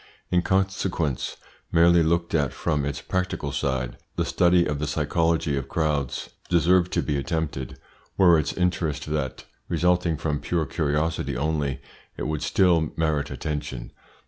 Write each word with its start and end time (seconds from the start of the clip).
In 0.31 0.41
consequence, 0.41 1.37
merely 1.71 2.01
looked 2.01 2.33
at 2.33 2.53
from 2.53 2.85
its 2.85 3.01
practical 3.01 3.51
side, 3.51 3.97
the 4.15 4.25
study 4.25 4.65
of 4.65 4.79
the 4.79 4.87
psychology 4.87 5.55
of 5.55 5.69
crowds 5.69 6.31
deserved 6.49 6.91
to 6.93 7.03
be 7.03 7.17
attempted. 7.17 7.77
Were 8.17 8.39
its 8.39 8.51
interest 8.51 9.05
that 9.11 9.45
resulting 9.69 10.17
from 10.17 10.39
pure 10.39 10.65
curiosity 10.65 11.37
only, 11.37 11.81
it 12.17 12.23
would 12.25 12.41
still 12.41 12.91
merit 12.97 13.29
attention. 13.29 13.91